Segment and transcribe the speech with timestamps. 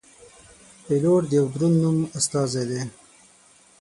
[0.85, 2.81] پیلوټ د یوه دروند نوم استازی دی.